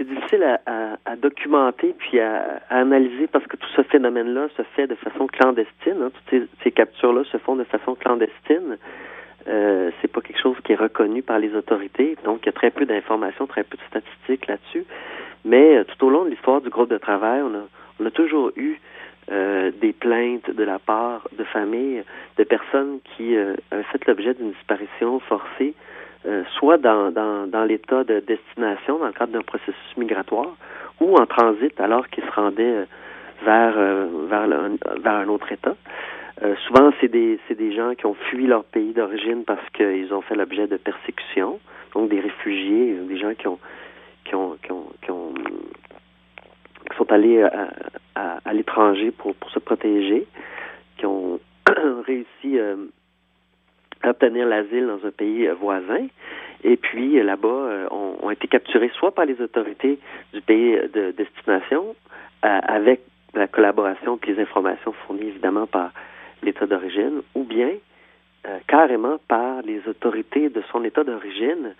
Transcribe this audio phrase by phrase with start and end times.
[0.00, 4.94] c'est difficile à, documenter puis à, analyser parce que tout ce phénomène-là se fait de
[4.94, 5.96] façon clandestine.
[6.02, 6.10] Hein.
[6.30, 8.78] Toutes ces, captures-là se font de façon clandestine.
[9.46, 12.52] Euh, c'est pas quelque chose qui est reconnu par les autorités, donc il y a
[12.52, 14.84] très peu d'informations, très peu de statistiques là-dessus.
[15.44, 17.62] Mais euh, tout au long de l'histoire du groupe de travail, on a,
[18.00, 18.78] on a toujours eu
[19.30, 22.04] euh, des plaintes de la part de familles,
[22.36, 25.74] de personnes qui euh, avaient fait l'objet d'une disparition forcée,
[26.26, 30.54] euh, soit dans, dans, dans l'état de destination, dans le cadre d'un processus migratoire,
[31.00, 32.86] ou en transit alors qu'ils se rendaient
[33.42, 33.74] vers,
[34.28, 34.46] vers,
[35.00, 35.74] vers un autre État.
[36.66, 40.20] souvent, c'est des, c'est des gens qui ont fui leur pays d'origine parce qu'ils ont
[40.20, 41.58] fait l'objet de persécutions,
[41.94, 43.58] donc des réfugiés, des gens qui ont,
[44.26, 45.32] qui ont, qui ont, qui ont
[46.90, 50.26] qui sont allés à, à, l'étranger pour, pour se protéger,
[50.96, 51.40] qui ont
[52.06, 52.76] réussi euh,
[54.04, 56.06] obtenir l'asile dans un pays euh, voisin,
[56.64, 59.98] et puis euh, là-bas ont, ont, été capturés soit par les autorités
[60.32, 61.94] du pays de destination,
[62.42, 63.02] avec
[63.34, 65.90] la collaboration et les informations fournies évidemment par
[66.42, 67.72] l'État d'origine, ou bien
[68.66, 71.74] carrément par les autorités de son État d'origine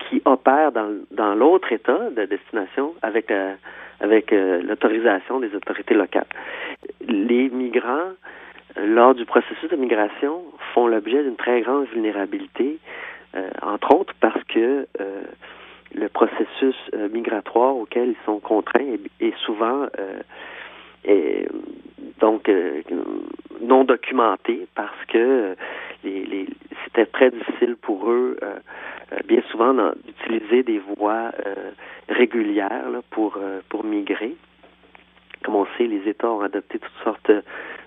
[0.00, 3.30] qui opèrent dans, dans l'autre État de destination avec
[4.02, 6.26] avec euh, l'autorisation des autorités locales.
[7.08, 8.14] Les migrants, euh,
[8.76, 10.42] lors du processus de migration,
[10.74, 12.78] font l'objet d'une très grande vulnérabilité,
[13.34, 14.86] euh, entre autres parce que
[15.94, 16.76] le processus
[17.12, 19.86] migratoire auquel ils sont contraints est, souvent
[21.04, 21.46] est,
[22.18, 22.50] donc
[23.60, 25.54] non documenté parce que
[26.02, 26.46] les, les,
[26.84, 28.38] c'était très difficile pour eux
[29.26, 29.74] bien souvent
[30.06, 31.30] d'utiliser des voies
[32.08, 34.36] régulière pour, euh, pour migrer.
[35.44, 37.32] Comme on sait, les États ont adopté toutes sortes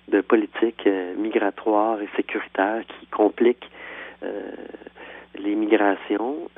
[0.08, 3.70] de politiques euh, migratoires et sécuritaires qui compliquent
[4.24, 4.52] euh,
[5.38, 6.50] les migrations.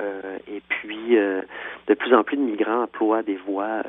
[0.48, 1.17] et puis,
[1.88, 3.81] de plus en plus de migrants emploient des voies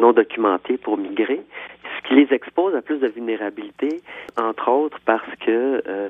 [0.00, 1.42] non documentées pour migrer,
[1.84, 4.00] ce qui les expose à plus de vulnérabilité,
[4.38, 6.08] entre autres parce que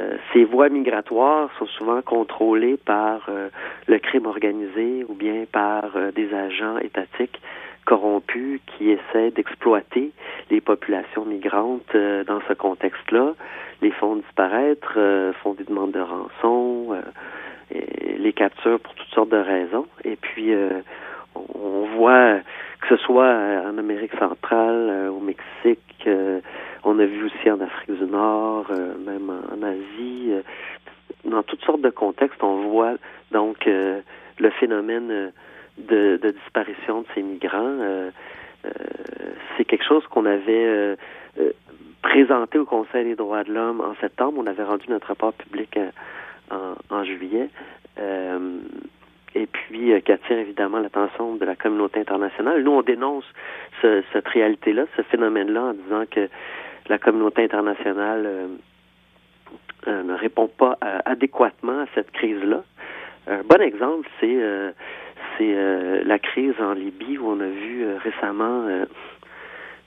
[0.00, 3.48] euh, ces voies migratoires sont souvent contrôlées par euh,
[3.88, 7.40] le crime organisé ou bien par euh, des agents étatiques
[7.88, 10.12] corrompus qui essaient d'exploiter
[10.50, 13.32] les populations migrantes dans ce contexte-là,
[13.80, 14.98] les font disparaître,
[15.42, 16.94] font des demandes de rançon,
[17.70, 19.86] les capturent pour toutes sortes de raisons.
[20.04, 20.52] Et puis,
[21.34, 22.40] on voit
[22.82, 23.34] que ce soit
[23.66, 26.06] en Amérique centrale, au Mexique,
[26.84, 30.42] on a vu aussi en Afrique du Nord, euh, même en, Asie, euh,
[31.24, 32.94] dans toutes sortes de contextes, on voit
[33.30, 34.00] donc euh,
[34.38, 35.32] le phénomène
[35.78, 38.10] de, disparition de ces migrants.
[39.56, 40.96] c'est quelque chose qu'on avait
[42.02, 44.38] présenté au Conseil des droits de l'homme en septembre.
[44.38, 45.78] On avait rendu notre rapport public
[46.50, 47.48] en, juillet.
[49.34, 52.62] et puis qui attire évidemment l'attention de la communauté internationale.
[52.62, 53.24] Nous, on dénonce
[53.80, 56.28] cette réalité-là, ce phénomène-là, en disant que
[56.88, 58.48] la communauté internationale euh,
[59.86, 62.62] euh, ne répond pas euh, adéquatement à cette crise-là.
[63.26, 64.38] Un bon exemple, c'est
[65.38, 68.66] c'est la crise en Libye où on a vu récemment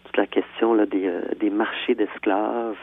[0.06, 2.78] toute la question là, des, des marchés d'esclaves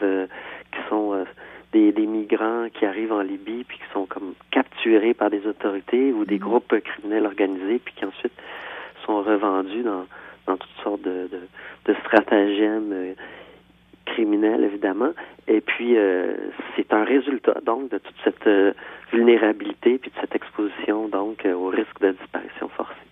[0.71, 1.25] qui sont
[1.73, 6.11] des, des, migrants qui arrivent en Libye puis qui sont comme capturés par des autorités
[6.13, 6.39] ou des mm-hmm.
[6.39, 8.33] groupes criminels organisés puis qui ensuite
[9.05, 10.05] sont revendus dans,
[10.45, 11.41] dans toutes sortes de, de,
[11.85, 13.15] de stratagèmes
[14.19, 15.13] criminel, évidemment.
[15.47, 16.33] Et puis, euh,
[16.75, 18.73] c'est un résultat, donc, de toute cette euh,
[19.13, 22.99] vulnérabilité puis de cette exposition, donc, euh, au risque de disparition forcée.